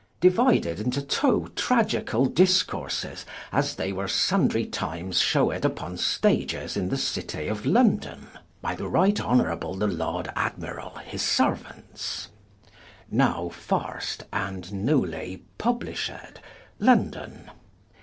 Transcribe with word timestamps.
Deuided 0.19 0.79
into 0.79 0.99
two 0.99 1.51
Tragicall 1.55 2.25
Discourses, 2.33 3.23
as 3.51 3.75
they 3.75 3.93
were 3.93 4.07
sundrie 4.07 4.65
times 4.65 5.19
shewed 5.19 5.61
vpon 5.61 5.95
Stages 5.99 6.75
in 6.75 6.89
the 6.89 6.97
Citie 6.97 7.47
of 7.47 7.67
London. 7.67 8.25
By 8.63 8.73
the 8.73 8.87
right 8.87 9.21
honorable 9.21 9.75
the 9.75 9.85
Lord 9.85 10.31
Admyrall, 10.35 10.97
his 11.03 11.21
seruauntes. 11.21 12.29
Now 13.11 13.49
first, 13.49 14.23
and 14.33 14.73
newlie 14.73 15.41
published. 15.59 16.09
London. 16.79 17.51